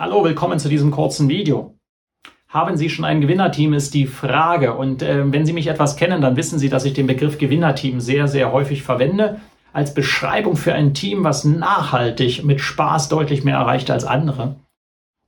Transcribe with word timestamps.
Hallo, 0.00 0.24
willkommen 0.24 0.58
zu 0.58 0.70
diesem 0.70 0.90
kurzen 0.90 1.28
Video. 1.28 1.78
Haben 2.48 2.78
Sie 2.78 2.88
schon 2.88 3.04
ein 3.04 3.20
Gewinnerteam, 3.20 3.74
ist 3.74 3.92
die 3.92 4.06
Frage. 4.06 4.72
Und 4.72 5.02
äh, 5.02 5.30
wenn 5.30 5.44
Sie 5.44 5.52
mich 5.52 5.66
etwas 5.66 5.96
kennen, 5.96 6.22
dann 6.22 6.36
wissen 6.36 6.58
Sie, 6.58 6.70
dass 6.70 6.86
ich 6.86 6.94
den 6.94 7.06
Begriff 7.06 7.36
Gewinnerteam 7.36 8.00
sehr, 8.00 8.26
sehr 8.26 8.50
häufig 8.50 8.82
verwende 8.82 9.42
als 9.74 9.92
Beschreibung 9.92 10.56
für 10.56 10.72
ein 10.72 10.94
Team, 10.94 11.22
was 11.22 11.44
nachhaltig 11.44 12.42
mit 12.44 12.62
Spaß 12.62 13.10
deutlich 13.10 13.44
mehr 13.44 13.56
erreicht 13.56 13.90
als 13.90 14.06
andere. 14.06 14.56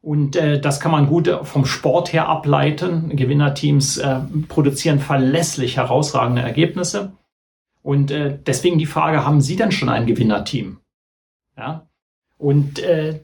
Und 0.00 0.36
äh, 0.36 0.58
das 0.58 0.80
kann 0.80 0.90
man 0.90 1.06
gut 1.06 1.28
vom 1.42 1.66
Sport 1.66 2.14
her 2.14 2.26
ableiten. 2.30 3.14
Gewinnerteams 3.14 3.98
äh, 3.98 4.20
produzieren 4.48 5.00
verlässlich 5.00 5.76
herausragende 5.76 6.40
Ergebnisse. 6.40 7.12
Und 7.82 8.10
äh, 8.10 8.38
deswegen 8.46 8.78
die 8.78 8.86
Frage, 8.86 9.26
haben 9.26 9.42
Sie 9.42 9.56
denn 9.56 9.70
schon 9.70 9.90
ein 9.90 10.06
Gewinnerteam? 10.06 10.78
Ja. 11.58 11.86
Und 12.38 12.78
äh, 12.78 13.20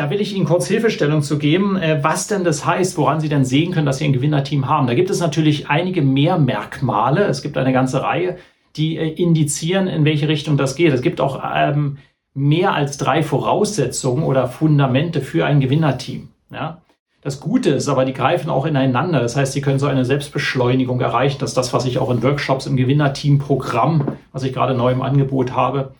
da 0.00 0.08
will 0.08 0.22
ich 0.22 0.34
Ihnen 0.34 0.46
kurz 0.46 0.66
Hilfestellung 0.66 1.20
zu 1.20 1.36
geben, 1.36 1.76
äh, 1.76 2.02
was 2.02 2.26
denn 2.26 2.42
das 2.42 2.64
heißt, 2.64 2.96
woran 2.96 3.20
Sie 3.20 3.28
denn 3.28 3.44
sehen 3.44 3.70
können, 3.70 3.84
dass 3.84 3.98
Sie 3.98 4.06
ein 4.06 4.14
Gewinnerteam 4.14 4.66
haben. 4.66 4.86
Da 4.86 4.94
gibt 4.94 5.10
es 5.10 5.20
natürlich 5.20 5.68
einige 5.68 6.00
mehr 6.00 6.38
Merkmale. 6.38 7.24
Es 7.24 7.42
gibt 7.42 7.58
eine 7.58 7.74
ganze 7.74 8.02
Reihe, 8.02 8.38
die 8.76 8.96
äh, 8.96 9.12
indizieren, 9.12 9.88
in 9.88 10.06
welche 10.06 10.26
Richtung 10.26 10.56
das 10.56 10.74
geht. 10.74 10.94
Es 10.94 11.02
gibt 11.02 11.20
auch 11.20 11.42
ähm, 11.54 11.98
mehr 12.32 12.72
als 12.72 12.96
drei 12.96 13.22
Voraussetzungen 13.22 14.24
oder 14.24 14.48
Fundamente 14.48 15.20
für 15.20 15.44
ein 15.44 15.60
Gewinnerteam. 15.60 16.28
Ja? 16.50 16.80
Das 17.20 17.38
Gute 17.38 17.68
ist 17.68 17.88
aber, 17.88 18.06
die 18.06 18.14
greifen 18.14 18.48
auch 18.48 18.64
ineinander. 18.64 19.20
Das 19.20 19.36
heißt, 19.36 19.52
sie 19.52 19.60
können 19.60 19.78
so 19.78 19.86
eine 19.86 20.06
Selbstbeschleunigung 20.06 20.98
erreichen. 21.02 21.40
Das 21.40 21.50
ist 21.50 21.58
das, 21.58 21.74
was 21.74 21.84
ich 21.84 21.98
auch 21.98 22.10
in 22.10 22.22
Workshops 22.22 22.64
im 22.64 22.76
Gewinnerteam-Programm, 22.76 24.16
was 24.32 24.44
ich 24.44 24.54
gerade 24.54 24.72
neu 24.72 24.92
im 24.92 25.02
Angebot 25.02 25.52
habe, 25.52 25.92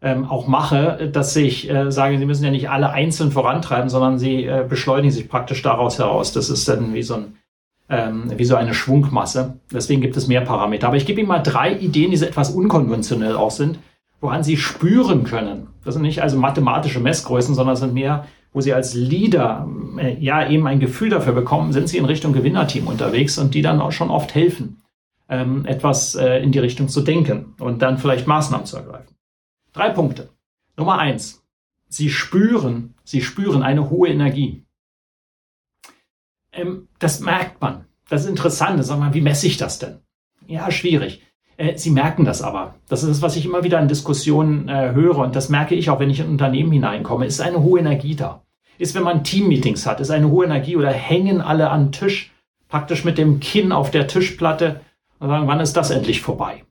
ähm, 0.00 0.24
auch 0.26 0.46
mache, 0.46 1.10
dass 1.12 1.34
ich 1.34 1.68
äh, 1.70 1.90
sage, 1.90 2.18
sie 2.18 2.26
müssen 2.26 2.44
ja 2.44 2.50
nicht 2.50 2.70
alle 2.70 2.90
einzeln 2.90 3.32
vorantreiben, 3.32 3.88
sondern 3.88 4.18
sie 4.18 4.44
äh, 4.44 4.64
beschleunigen 4.68 5.10
sich 5.10 5.28
praktisch 5.28 5.62
daraus 5.62 5.98
heraus. 5.98 6.32
Das 6.32 6.50
ist 6.50 6.68
dann 6.68 6.94
wie 6.94 7.02
so 7.02 7.14
ein 7.14 7.34
ähm, 7.88 8.30
wie 8.36 8.44
so 8.44 8.56
eine 8.56 8.74
Schwungmasse. 8.74 9.58
Deswegen 9.72 10.00
gibt 10.00 10.16
es 10.16 10.28
mehr 10.28 10.42
Parameter. 10.42 10.86
Aber 10.86 10.96
ich 10.96 11.06
gebe 11.06 11.20
Ihnen 11.20 11.28
mal 11.28 11.42
drei 11.42 11.72
Ideen, 11.72 12.10
die 12.10 12.16
so 12.16 12.26
etwas 12.26 12.50
unkonventionell 12.50 13.36
auch 13.36 13.50
sind, 13.50 13.78
woran 14.20 14.44
Sie 14.44 14.56
spüren 14.56 15.24
können. 15.24 15.68
Das 15.84 15.94
sind 15.94 16.02
nicht 16.02 16.22
also 16.22 16.38
mathematische 16.38 17.00
Messgrößen, 17.00 17.54
sondern 17.54 17.76
sind 17.76 17.94
mehr, 17.94 18.26
wo 18.52 18.60
Sie 18.60 18.74
als 18.74 18.94
Leader 18.94 19.68
äh, 19.98 20.16
ja 20.18 20.48
eben 20.48 20.66
ein 20.66 20.80
Gefühl 20.80 21.10
dafür 21.10 21.32
bekommen, 21.32 21.72
sind 21.72 21.88
Sie 21.88 21.98
in 21.98 22.04
Richtung 22.04 22.32
Gewinnerteam 22.32 22.86
unterwegs 22.86 23.38
und 23.38 23.54
die 23.54 23.62
dann 23.62 23.80
auch 23.80 23.92
schon 23.92 24.10
oft 24.10 24.34
helfen, 24.34 24.82
ähm, 25.28 25.64
etwas 25.66 26.14
äh, 26.14 26.42
in 26.42 26.52
die 26.52 26.58
Richtung 26.58 26.88
zu 26.88 27.00
denken 27.00 27.54
und 27.58 27.82
dann 27.82 27.98
vielleicht 27.98 28.26
Maßnahmen 28.26 28.66
zu 28.66 28.76
ergreifen. 28.76 29.17
Drei 29.78 29.90
Punkte. 29.90 30.30
Nummer 30.76 30.98
eins. 30.98 31.44
Sie 31.88 32.10
spüren, 32.10 32.94
Sie 33.04 33.22
spüren 33.22 33.62
eine 33.62 33.90
hohe 33.90 34.08
Energie. 34.08 34.64
Ähm, 36.50 36.88
das 36.98 37.20
merkt 37.20 37.60
man. 37.60 37.84
Das 38.08 38.24
ist 38.24 38.28
interessant. 38.28 38.84
Sag 38.84 38.98
mal, 38.98 39.14
wie 39.14 39.20
messe 39.20 39.46
ich 39.46 39.56
das 39.56 39.78
denn? 39.78 40.00
Ja, 40.48 40.72
schwierig. 40.72 41.22
Äh, 41.58 41.78
Sie 41.78 41.90
merken 41.90 42.24
das 42.24 42.42
aber. 42.42 42.74
Das 42.88 43.04
ist 43.04 43.08
das, 43.08 43.22
was 43.22 43.36
ich 43.36 43.44
immer 43.44 43.62
wieder 43.62 43.78
in 43.78 43.86
Diskussionen 43.86 44.68
äh, 44.68 44.94
höre 44.94 45.18
und 45.18 45.36
das 45.36 45.48
merke 45.48 45.76
ich 45.76 45.90
auch, 45.90 46.00
wenn 46.00 46.10
ich 46.10 46.18
in 46.18 46.28
Unternehmen 46.28 46.72
hineinkomme. 46.72 47.24
Ist 47.24 47.40
eine 47.40 47.62
hohe 47.62 47.78
Energie 47.78 48.16
da? 48.16 48.42
Ist, 48.78 48.96
wenn 48.96 49.04
man 49.04 49.22
Teammeetings 49.22 49.86
hat, 49.86 50.00
ist 50.00 50.10
eine 50.10 50.28
hohe 50.28 50.44
Energie 50.44 50.74
oder 50.74 50.90
hängen 50.90 51.40
alle 51.40 51.70
an 51.70 51.92
Tisch, 51.92 52.32
praktisch 52.66 53.04
mit 53.04 53.16
dem 53.16 53.38
Kinn 53.38 53.70
auf 53.70 53.92
der 53.92 54.08
Tischplatte 54.08 54.80
und 55.20 55.28
sagen, 55.28 55.46
wann 55.46 55.60
ist 55.60 55.76
das 55.76 55.92
endlich 55.92 56.20
vorbei? 56.20 56.64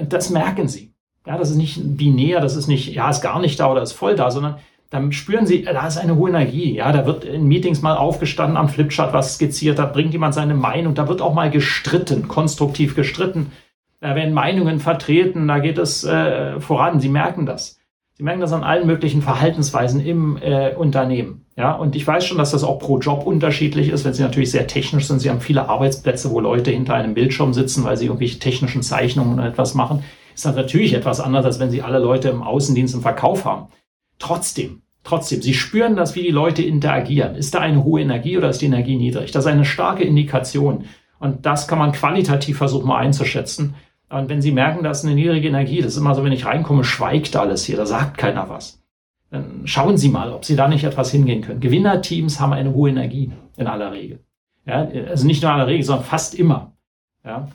Das 0.00 0.30
merken 0.30 0.68
Sie. 0.68 0.93
Ja, 1.26 1.38
das 1.38 1.50
ist 1.50 1.56
nicht 1.56 1.80
binär, 1.96 2.40
das 2.40 2.54
ist 2.54 2.68
nicht, 2.68 2.92
ja, 2.94 3.08
ist 3.08 3.22
gar 3.22 3.40
nicht 3.40 3.58
da 3.58 3.70
oder 3.70 3.82
ist 3.82 3.92
voll 3.92 4.14
da, 4.14 4.30
sondern 4.30 4.56
dann 4.90 5.10
spüren 5.10 5.46
sie, 5.46 5.62
da 5.62 5.86
ist 5.86 5.96
eine 5.96 6.16
hohe 6.16 6.28
Energie. 6.28 6.74
Ja, 6.74 6.92
da 6.92 7.06
wird 7.06 7.24
in 7.24 7.48
Meetings 7.48 7.82
mal 7.82 7.96
aufgestanden, 7.96 8.56
am 8.56 8.68
Flipchart 8.68 9.12
was 9.12 9.34
skizziert, 9.34 9.78
da 9.78 9.86
bringt 9.86 10.12
jemand 10.12 10.34
seine 10.34 10.54
Meinung, 10.54 10.94
da 10.94 11.08
wird 11.08 11.22
auch 11.22 11.34
mal 11.34 11.50
gestritten, 11.50 12.28
konstruktiv 12.28 12.94
gestritten. 12.94 13.52
Da 14.00 14.14
werden 14.14 14.34
Meinungen 14.34 14.80
vertreten, 14.80 15.48
da 15.48 15.60
geht 15.60 15.78
es 15.78 16.04
äh, 16.04 16.60
voran. 16.60 17.00
Sie 17.00 17.08
merken 17.08 17.46
das. 17.46 17.80
Sie 18.12 18.22
merken 18.22 18.42
das 18.42 18.52
an 18.52 18.62
allen 18.62 18.86
möglichen 18.86 19.22
Verhaltensweisen 19.22 20.04
im 20.04 20.36
äh, 20.36 20.74
Unternehmen. 20.74 21.46
Ja, 21.56 21.72
und 21.72 21.96
ich 21.96 22.06
weiß 22.06 22.26
schon, 22.26 22.36
dass 22.36 22.50
das 22.50 22.64
auch 22.64 22.78
pro 22.78 22.98
Job 22.98 23.26
unterschiedlich 23.26 23.88
ist, 23.88 24.04
wenn 24.04 24.12
Sie 24.12 24.22
natürlich 24.22 24.50
sehr 24.50 24.66
technisch 24.66 25.06
sind. 25.06 25.20
Sie 25.20 25.30
haben 25.30 25.40
viele 25.40 25.68
Arbeitsplätze, 25.68 26.30
wo 26.30 26.38
Leute 26.38 26.70
hinter 26.70 26.94
einem 26.94 27.14
Bildschirm 27.14 27.54
sitzen, 27.54 27.82
weil 27.84 27.96
sie 27.96 28.06
irgendwelche 28.06 28.38
technischen 28.38 28.82
Zeichnungen 28.82 29.38
oder 29.38 29.48
etwas 29.48 29.74
machen 29.74 30.04
ist 30.34 30.44
das 30.44 30.56
natürlich 30.56 30.94
etwas 30.94 31.20
anderes, 31.20 31.46
als 31.46 31.60
wenn 31.60 31.70
Sie 31.70 31.82
alle 31.82 31.98
Leute 31.98 32.28
im 32.28 32.42
Außendienst 32.42 32.94
im 32.94 33.02
Verkauf 33.02 33.44
haben. 33.44 33.68
Trotzdem, 34.18 34.82
trotzdem, 35.04 35.42
Sie 35.42 35.54
spüren 35.54 35.96
das, 35.96 36.14
wie 36.14 36.22
die 36.22 36.30
Leute 36.30 36.62
interagieren. 36.62 37.36
Ist 37.36 37.54
da 37.54 37.60
eine 37.60 37.84
hohe 37.84 38.00
Energie 38.00 38.36
oder 38.36 38.50
ist 38.50 38.60
die 38.60 38.66
Energie 38.66 38.96
niedrig? 38.96 39.30
Das 39.30 39.44
ist 39.44 39.50
eine 39.50 39.64
starke 39.64 40.02
Indikation. 40.04 40.84
Und 41.18 41.46
das 41.46 41.68
kann 41.68 41.78
man 41.78 41.92
qualitativ 41.92 42.58
versuchen 42.58 42.88
mal 42.88 42.98
einzuschätzen. 42.98 43.74
Und 44.10 44.28
wenn 44.28 44.42
Sie 44.42 44.52
merken, 44.52 44.84
da 44.84 44.90
ist 44.90 45.04
eine 45.04 45.14
niedrige 45.14 45.48
Energie, 45.48 45.80
das 45.80 45.92
ist 45.92 45.98
immer 45.98 46.14
so, 46.14 46.24
wenn 46.24 46.32
ich 46.32 46.46
reinkomme, 46.46 46.84
schweigt 46.84 47.36
alles 47.36 47.64
hier, 47.64 47.76
da 47.76 47.86
sagt 47.86 48.18
keiner 48.18 48.48
was. 48.48 48.82
Dann 49.30 49.62
schauen 49.64 49.96
Sie 49.96 50.08
mal, 50.08 50.32
ob 50.32 50.44
Sie 50.44 50.54
da 50.54 50.68
nicht 50.68 50.84
etwas 50.84 51.10
hingehen 51.10 51.42
können. 51.42 51.60
Gewinnerteams 51.60 52.38
haben 52.40 52.52
eine 52.52 52.72
hohe 52.72 52.90
Energie 52.90 53.32
in 53.56 53.66
aller 53.66 53.92
Regel. 53.92 54.20
Ja, 54.66 54.86
also 55.08 55.26
nicht 55.26 55.42
nur 55.42 55.50
in 55.50 55.56
aller 55.56 55.66
Regel, 55.66 55.84
sondern 55.84 56.04
fast 56.04 56.34
immer. 56.34 56.72
Ja, 57.24 57.48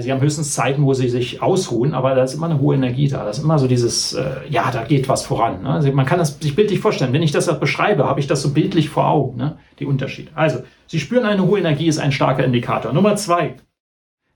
sie 0.00 0.12
haben 0.12 0.20
höchstens 0.20 0.52
Zeiten, 0.52 0.84
wo 0.84 0.92
sie 0.92 1.08
sich 1.08 1.40
ausruhen, 1.40 1.94
aber 1.94 2.14
da 2.14 2.22
ist 2.22 2.34
immer 2.34 2.46
eine 2.46 2.60
hohe 2.60 2.74
Energie 2.74 3.08
da. 3.08 3.24
Da 3.24 3.30
ist 3.30 3.38
immer 3.38 3.58
so 3.58 3.66
dieses, 3.66 4.12
äh, 4.12 4.40
ja, 4.50 4.70
da 4.70 4.84
geht 4.84 5.08
was 5.08 5.24
voran. 5.24 5.62
Ne? 5.62 5.70
Also 5.70 5.90
man 5.92 6.06
kann 6.06 6.18
das 6.18 6.38
sich 6.38 6.54
bildlich 6.54 6.80
vorstellen. 6.80 7.12
Wenn 7.12 7.22
ich 7.22 7.32
das 7.32 7.46
beschreibe, 7.58 8.04
habe 8.04 8.20
ich 8.20 8.26
das 8.26 8.42
so 8.42 8.52
bildlich 8.52 8.88
vor 8.88 9.08
Augen, 9.08 9.36
ne? 9.36 9.58
die 9.78 9.86
Unterschiede. 9.86 10.30
Also, 10.34 10.60
Sie 10.90 11.00
spüren 11.00 11.26
eine 11.26 11.46
hohe 11.46 11.58
Energie, 11.58 11.86
ist 11.86 11.98
ein 11.98 12.12
starker 12.12 12.44
Indikator. 12.44 12.94
Nummer 12.94 13.14
zwei. 13.16 13.56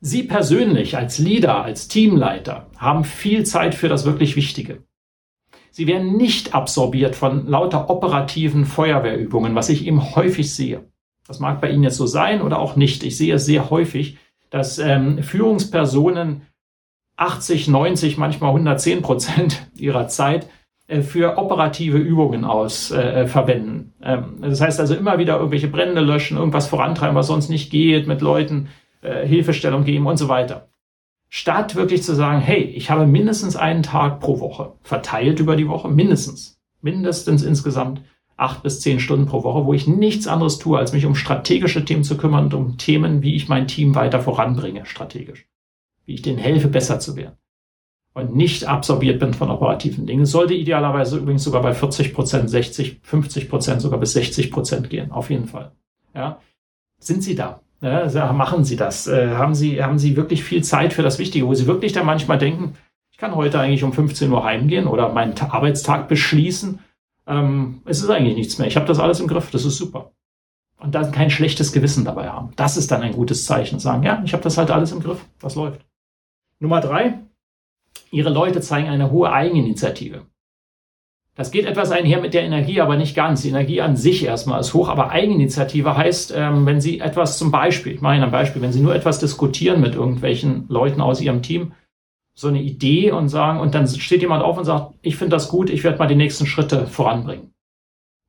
Sie 0.00 0.24
persönlich 0.24 0.96
als 0.98 1.18
Leader, 1.18 1.64
als 1.64 1.88
Teamleiter 1.88 2.66
haben 2.76 3.04
viel 3.04 3.44
Zeit 3.44 3.74
für 3.74 3.88
das 3.88 4.04
wirklich 4.04 4.36
Wichtige. 4.36 4.82
Sie 5.70 5.86
werden 5.86 6.16
nicht 6.19 6.54
absorbiert 6.54 7.16
von 7.16 7.46
lauter 7.46 7.88
operativen 7.88 8.66
Feuerwehrübungen, 8.66 9.54
was 9.54 9.70
ich 9.70 9.86
eben 9.86 10.14
häufig 10.14 10.52
sehe. 10.54 10.90
Das 11.26 11.40
mag 11.40 11.62
bei 11.62 11.70
Ihnen 11.70 11.84
jetzt 11.84 11.96
so 11.96 12.06
sein 12.06 12.42
oder 12.42 12.58
auch 12.58 12.76
nicht. 12.76 13.02
Ich 13.04 13.16
sehe 13.16 13.34
es 13.34 13.46
sehr 13.46 13.70
häufig, 13.70 14.19
dass 14.52 14.78
ähm, 14.78 15.22
Führungspersonen 15.22 16.42
80, 17.16 17.68
90, 17.68 18.18
manchmal 18.18 18.50
110 18.50 19.02
Prozent 19.02 19.66
ihrer 19.76 20.08
Zeit 20.08 20.46
äh, 20.86 21.00
für 21.00 21.38
operative 21.38 21.96
Übungen 21.96 22.44
aus 22.44 22.90
äh, 22.90 23.22
äh, 23.22 23.26
verwenden. 23.26 23.94
Ähm, 24.02 24.36
das 24.42 24.60
heißt 24.60 24.78
also 24.78 24.94
immer 24.94 25.18
wieder 25.18 25.36
irgendwelche 25.36 25.68
Brände 25.68 26.02
löschen, 26.02 26.36
irgendwas 26.36 26.68
vorantreiben, 26.68 27.16
was 27.16 27.26
sonst 27.26 27.48
nicht 27.48 27.70
geht, 27.70 28.06
mit 28.06 28.20
Leuten 28.20 28.68
äh, 29.00 29.26
Hilfestellung 29.26 29.84
geben 29.84 30.06
und 30.06 30.18
so 30.18 30.28
weiter. 30.28 30.69
Statt 31.30 31.74
wirklich 31.74 32.02
zu 32.02 32.14
sagen, 32.14 32.40
hey, 32.40 32.62
ich 32.62 32.90
habe 32.90 33.06
mindestens 33.06 33.56
einen 33.56 33.82
Tag 33.82 34.20
pro 34.20 34.38
Woche, 34.38 34.74
verteilt 34.82 35.40
über 35.40 35.56
die 35.56 35.69
Woche, 35.69 35.88
mindestens, 35.88 36.60
mindestens 36.82 37.42
insgesamt 37.42 38.02
acht 38.43 38.62
bis 38.62 38.81
zehn 38.81 39.00
Stunden 39.00 39.27
pro 39.27 39.44
Woche, 39.44 39.65
wo 39.65 39.73
ich 39.73 39.87
nichts 39.87 40.27
anderes 40.27 40.59
tue, 40.59 40.79
als 40.79 40.93
mich 40.93 41.06
um 41.06 41.15
strategische 41.15 41.85
Themen 41.85 42.05
zu 42.05 42.17
kümmern 42.17 42.47
und 42.47 42.55
um 42.55 42.77
Themen, 42.77 43.23
wie 43.23 43.35
ich 43.35 43.49
mein 43.49 43.69
Team 43.69 43.94
weiter 43.94 44.21
voranbringe, 44.21 44.85
strategisch. 44.85 45.47
Wie 46.05 46.15
ich 46.15 46.23
denen 46.23 46.39
helfe, 46.39 46.69
besser 46.69 46.99
zu 46.99 47.17
werden. 47.17 47.37
Und 48.15 48.35
nicht 48.35 48.65
absorbiert 48.65 49.21
bin 49.21 49.33
von 49.33 49.50
operativen 49.50 50.06
Dingen. 50.06 50.27
Sollte 50.27 50.53
idealerweise 50.53 51.17
übrigens 51.17 51.44
sogar 51.44 51.62
bei 51.62 51.73
40 51.73 52.12
Prozent, 52.12 52.50
60, 52.50 53.00
50 53.03 53.49
Prozent, 53.49 53.81
sogar 53.81 53.99
bis 53.99 54.12
60 54.12 54.50
Prozent 54.50 54.91
gehen. 54.91 55.12
Auf 55.12 55.31
jeden 55.31 55.47
Fall. 55.47 55.73
Ja. 56.15 56.39
Sind 56.99 57.23
Sie 57.23 57.35
da? 57.35 57.61
Ja, 57.81 58.33
machen 58.33 58.65
Sie 58.65 58.77
das? 58.77 59.06
Äh, 59.09 59.31
haben 59.31 59.55
Sie, 59.55 59.83
haben 59.83 59.99
Sie 59.99 60.17
wirklich 60.17 60.44
viel 60.44 60.62
Zeit 60.62 60.93
für 60.93 61.03
das 61.03 61.19
Wichtige, 61.19 61.47
wo 61.47 61.55
Sie 61.55 61.67
wirklich 61.67 61.93
dann 61.93 62.06
manchmal 62.06 62.39
denken, 62.39 62.75
ich 63.11 63.19
kann 63.19 63.35
heute 63.35 63.59
eigentlich 63.59 63.83
um 63.83 63.93
15 63.93 64.31
Uhr 64.31 64.44
heimgehen 64.44 64.87
oder 64.87 65.12
meinen 65.12 65.35
Arbeitstag 65.39 66.09
beschließen 66.09 66.81
ähm, 67.26 67.82
es 67.84 68.02
ist 68.02 68.10
eigentlich 68.10 68.36
nichts 68.36 68.58
mehr. 68.58 68.69
Ich 68.69 68.76
habe 68.76 68.86
das 68.86 68.98
alles 68.98 69.20
im 69.20 69.28
Griff, 69.28 69.50
das 69.50 69.64
ist 69.64 69.76
super. 69.76 70.12
Und 70.78 70.94
dann 70.94 71.12
kein 71.12 71.30
schlechtes 71.30 71.72
Gewissen 71.72 72.04
dabei 72.04 72.28
haben. 72.28 72.52
Das 72.56 72.76
ist 72.76 72.90
dann 72.90 73.02
ein 73.02 73.12
gutes 73.12 73.44
Zeichen. 73.44 73.78
Sagen, 73.78 74.02
ja, 74.02 74.20
ich 74.24 74.32
habe 74.32 74.42
das 74.42 74.58
halt 74.58 74.70
alles 74.70 74.92
im 74.92 75.00
Griff, 75.00 75.24
das 75.40 75.54
läuft. 75.54 75.84
Nummer 76.58 76.80
drei, 76.80 77.20
Ihre 78.10 78.30
Leute 78.30 78.60
zeigen 78.60 78.88
eine 78.88 79.10
hohe 79.10 79.32
Eigeninitiative. 79.32 80.26
Das 81.34 81.50
geht 81.50 81.64
etwas 81.64 81.90
einher 81.90 82.20
mit 82.20 82.34
der 82.34 82.42
Energie, 82.42 82.80
aber 82.80 82.96
nicht 82.96 83.16
ganz. 83.16 83.40
Die 83.40 83.48
Energie 83.48 83.80
an 83.80 83.96
sich 83.96 84.24
erstmal 84.24 84.60
ist 84.60 84.74
hoch, 84.74 84.88
aber 84.88 85.10
Eigeninitiative 85.10 85.96
heißt, 85.96 86.34
ähm, 86.36 86.66
wenn 86.66 86.80
Sie 86.80 87.00
etwas 87.00 87.38
zum 87.38 87.50
Beispiel, 87.50 87.92
ich 87.94 88.00
mache 88.02 88.16
Ihnen 88.16 88.24
ein 88.24 88.30
Beispiel, 88.30 88.60
wenn 88.60 88.72
Sie 88.72 88.80
nur 88.80 88.94
etwas 88.94 89.19
diskutieren 89.19 89.80
mit 89.80 89.94
irgendwelchen 89.94 90.66
Leuten 90.69 91.00
aus 91.00 91.22
Ihrem 91.22 91.40
Team, 91.40 91.72
so 92.43 92.49
eine 92.49 92.61
Idee 92.61 93.12
und 93.12 93.29
sagen, 93.29 93.61
und 93.61 93.75
dann 93.75 93.87
steht 93.87 94.21
jemand 94.21 94.43
auf 94.43 94.59
und 94.59 94.65
sagt, 94.65 94.94
ich 95.00 95.17
finde 95.17 95.37
das 95.37 95.49
gut, 95.49 95.71
ich 95.71 95.85
werde 95.85 95.99
mal 95.99 96.09
die 96.09 96.17
nächsten 96.17 96.44
Schritte 96.44 96.89
voranbringen. 96.89 97.55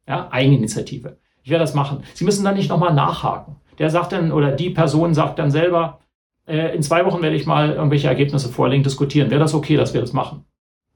Ja, 0.07 0.29
Eigeninitiative. 0.31 1.17
Ich 1.41 1.49
werde 1.49 1.63
das 1.63 1.73
machen. 1.73 2.03
Sie 2.13 2.23
müssen 2.23 2.45
dann 2.45 2.55
nicht 2.55 2.69
nochmal 2.69 2.93
nachhaken. 2.93 3.55
Der 3.79 3.89
sagt 3.89 4.11
dann, 4.11 4.31
oder 4.31 4.51
die 4.51 4.69
Person 4.69 5.15
sagt 5.15 5.39
dann 5.39 5.49
selber, 5.49 5.99
äh, 6.47 6.75
in 6.75 6.83
zwei 6.83 7.05
Wochen 7.05 7.23
werde 7.23 7.35
ich 7.35 7.47
mal 7.47 7.71
irgendwelche 7.71 8.07
Ergebnisse 8.07 8.49
vorlegen, 8.49 8.83
diskutieren. 8.83 9.31
Wäre 9.31 9.39
das 9.39 9.55
okay, 9.55 9.77
dass 9.77 9.95
wir 9.95 10.01
das 10.01 10.13
machen? 10.13 10.45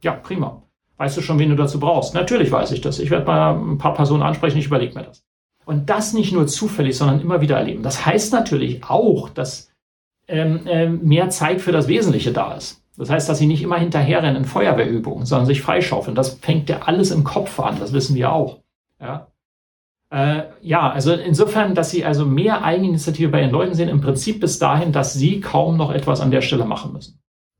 Ja, 0.03 0.11
prima. 0.11 0.61
Weißt 0.97 1.17
du 1.17 1.21
schon, 1.21 1.39
wen 1.39 1.49
du 1.49 1.55
dazu 1.55 1.79
brauchst? 1.79 2.13
Natürlich 2.13 2.51
weiß 2.51 2.71
ich 2.71 2.81
das. 2.81 2.99
Ich 2.99 3.09
werde 3.09 3.25
mal 3.25 3.55
ein 3.55 3.79
paar 3.79 3.95
Personen 3.95 4.21
ansprechen, 4.21 4.59
ich 4.59 4.67
überlege 4.67 4.93
mir 4.93 5.05
das. 5.05 5.25
Und 5.65 5.89
das 5.89 6.13
nicht 6.13 6.33
nur 6.33 6.45
zufällig, 6.45 6.95
sondern 6.95 7.19
immer 7.19 7.41
wieder 7.41 7.57
erleben. 7.57 7.81
Das 7.81 8.05
heißt 8.05 8.31
natürlich 8.31 8.83
auch, 8.83 9.29
dass 9.29 9.71
ähm, 10.27 10.67
äh, 10.67 10.87
mehr 10.87 11.29
Zeit 11.29 11.61
für 11.61 11.71
das 11.71 11.87
Wesentliche 11.87 12.31
da 12.31 12.53
ist. 12.53 12.83
Das 12.97 13.09
heißt, 13.11 13.29
dass 13.29 13.37
sie 13.37 13.45
nicht 13.45 13.61
immer 13.61 13.77
hinterherrennen 13.77 14.37
in 14.37 14.45
Feuerwehrübungen, 14.45 15.25
sondern 15.25 15.45
sich 15.45 15.61
freischaufeln. 15.61 16.15
Das 16.15 16.39
fängt 16.39 16.67
ja 16.69 16.81
alles 16.85 17.11
im 17.11 17.23
Kopf 17.23 17.59
an, 17.59 17.79
das 17.79 17.93
wissen 17.93 18.15
wir 18.15 18.31
auch. 18.31 18.59
Ja, 18.99 19.27
äh, 20.09 20.43
ja 20.61 20.89
also 20.89 21.13
insofern, 21.13 21.75
dass 21.75 21.91
sie 21.91 22.05
also 22.05 22.25
mehr 22.25 22.63
Eigeninitiative 22.63 23.29
bei 23.29 23.41
ihren 23.41 23.51
Leuten 23.51 23.75
sehen, 23.75 23.89
im 23.89 24.01
Prinzip 24.01 24.39
bis 24.39 24.59
dahin, 24.59 24.91
dass 24.91 25.13
sie 25.13 25.41
kaum 25.41 25.77
noch 25.77 25.91
etwas 25.91 26.21
an 26.21 26.31
der 26.31 26.41
Stelle 26.41 26.65
machen 26.65 26.93
müssen. 26.93 27.19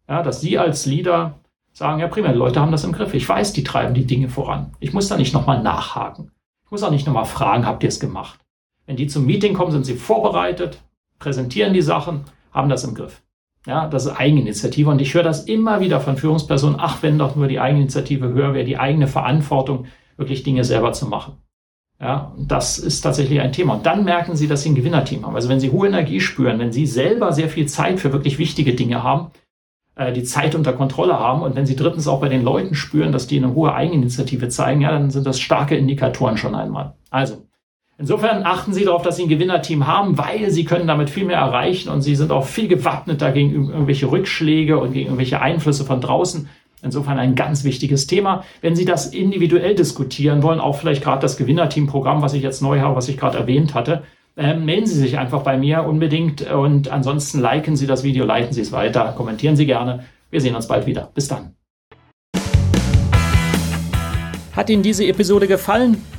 Ja, 0.09 0.23
dass 0.23 0.41
sie 0.41 0.57
als 0.57 0.85
Leader 0.85 1.39
sagen, 1.73 1.99
ja 1.99 2.07
prima, 2.07 2.29
die 2.29 2.37
Leute 2.37 2.59
haben 2.59 2.71
das 2.71 2.83
im 2.83 2.93
Griff. 2.93 3.13
Ich 3.13 3.27
weiß, 3.27 3.53
die 3.53 3.63
treiben 3.63 3.93
die 3.93 4.05
Dinge 4.05 4.29
voran. 4.29 4.71
Ich 4.79 4.93
muss 4.93 5.07
da 5.07 5.17
nicht 5.17 5.33
nochmal 5.33 5.61
nachhaken. 5.61 6.31
Ich 6.65 6.71
muss 6.71 6.83
auch 6.83 6.91
nicht 6.91 7.05
nochmal 7.05 7.25
fragen, 7.25 7.65
habt 7.65 7.83
ihr 7.83 7.89
es 7.89 7.99
gemacht? 7.99 8.39
Wenn 8.85 8.95
die 8.95 9.07
zum 9.07 9.25
Meeting 9.25 9.53
kommen, 9.53 9.71
sind 9.71 9.85
sie 9.85 9.95
vorbereitet, 9.95 10.81
präsentieren 11.19 11.73
die 11.73 11.81
Sachen, 11.81 12.23
haben 12.51 12.69
das 12.69 12.83
im 12.83 12.95
Griff. 12.95 13.21
Ja, 13.67 13.87
das 13.87 14.05
ist 14.05 14.17
Eigeninitiative. 14.17 14.89
Und 14.89 15.01
ich 15.01 15.13
höre 15.13 15.23
das 15.23 15.43
immer 15.43 15.81
wieder 15.81 15.99
von 15.99 16.15
Führungspersonen. 16.15 16.77
Ach, 16.79 17.03
wenn 17.03 17.17
doch 17.17 17.35
nur 17.35 17.47
die 17.47 17.59
Eigeninitiative 17.59 18.29
höher 18.29 18.53
wäre, 18.53 18.65
die 18.65 18.79
eigene 18.79 19.07
Verantwortung, 19.07 19.85
wirklich 20.15 20.43
Dinge 20.43 20.63
selber 20.63 20.93
zu 20.93 21.05
machen. 21.05 21.33
Ja, 21.99 22.33
das 22.37 22.79
ist 22.79 23.01
tatsächlich 23.01 23.41
ein 23.41 23.51
Thema. 23.51 23.73
Und 23.73 23.85
dann 23.85 24.05
merken 24.05 24.35
Sie, 24.35 24.47
dass 24.47 24.61
Sie 24.61 24.69
ein 24.69 24.75
Gewinnerteam 24.75 25.25
haben. 25.25 25.35
Also 25.35 25.49
wenn 25.49 25.59
Sie 25.59 25.71
hohe 25.71 25.87
Energie 25.87 26.21
spüren, 26.21 26.59
wenn 26.59 26.71
Sie 26.71 26.85
selber 26.85 27.33
sehr 27.33 27.49
viel 27.49 27.67
Zeit 27.67 27.99
für 27.99 28.13
wirklich 28.13 28.37
wichtige 28.37 28.73
Dinge 28.73 29.03
haben, 29.03 29.31
äh, 29.95 30.13
die 30.13 30.23
Zeit 30.23 30.55
unter 30.55 30.73
Kontrolle 30.73 31.19
haben 31.19 31.41
und 31.41 31.55
wenn 31.55 31.65
Sie 31.65 31.75
drittens 31.75 32.07
auch 32.07 32.21
bei 32.21 32.29
den 32.29 32.43
Leuten 32.43 32.75
spüren, 32.75 33.11
dass 33.11 33.27
die 33.27 33.37
eine 33.37 33.53
hohe 33.53 33.73
Eigeninitiative 33.73 34.47
zeigen, 34.47 34.81
ja, 34.81 34.91
dann 34.91 35.09
sind 35.09 35.25
das 35.25 35.39
starke 35.39 35.75
Indikatoren 35.75 36.37
schon 36.37 36.55
einmal. 36.55 36.93
Also, 37.09 37.47
Insofern 37.99 38.44
achten 38.44 38.73
Sie 38.73 38.85
darauf, 38.85 39.01
dass 39.01 39.15
Sie 39.15 39.23
ein 39.23 39.29
Gewinnerteam 39.29 39.88
haben, 39.88 40.19
weil 40.19 40.51
Sie 40.51 40.65
können 40.65 40.85
damit 40.85 41.09
viel 41.09 41.25
mehr 41.25 41.38
erreichen 41.38 41.89
und 41.89 42.03
Sie 42.03 42.15
sind 42.15 42.31
auch 42.31 42.45
viel 42.45 42.67
gewappneter 42.67 43.31
gegen 43.31 43.53
irgendwelche 43.53 44.11
Rückschläge 44.11 44.77
und 44.77 44.94
gegen 44.94 45.07
irgendwelche 45.07 45.41
Einflüsse 45.41 45.83
von 45.83 45.99
draußen. 45.99 46.47
Insofern 46.83 47.17
ein 47.17 47.33
ganz 47.33 47.63
wichtiges 47.63 48.05
Thema. 48.05 48.44
Wenn 48.61 48.75
Sie 48.75 48.85
das 48.85 49.07
individuell 49.07 49.73
diskutieren 49.73 50.44
wollen, 50.44 50.59
auch 50.59 50.77
vielleicht 50.77 51.03
gerade 51.03 51.21
das 51.21 51.38
Gewinnerteam-Programm, 51.38 52.21
was 52.21 52.35
ich 52.35 52.44
jetzt 52.44 52.61
neu 52.61 52.81
habe, 52.81 52.95
was 52.95 53.09
ich 53.09 53.17
gerade 53.17 53.39
erwähnt 53.39 53.73
hatte, 53.73 54.03
äh, 54.35 54.55
melden 54.55 54.85
Sie 54.85 54.99
sich 54.99 55.17
einfach 55.17 55.41
bei 55.41 55.57
mir 55.57 55.83
unbedingt 55.83 56.44
und 56.51 56.89
ansonsten 56.89 57.39
liken 57.39 57.75
Sie 57.75 57.88
das 57.88 58.03
Video, 58.03 58.25
leiten 58.25 58.53
Sie 58.53 58.61
es 58.61 58.71
weiter, 58.71 59.15
kommentieren 59.17 59.55
Sie 59.55 59.65
gerne. 59.65 60.05
Wir 60.29 60.39
sehen 60.39 60.55
uns 60.55 60.67
bald 60.67 60.85
wieder. 60.85 61.09
Bis 61.15 61.27
dann. 61.29 61.55
Hat 64.55 64.69
Ihnen 64.69 64.83
diese 64.83 65.05
Episode 65.07 65.47
gefallen? 65.47 65.97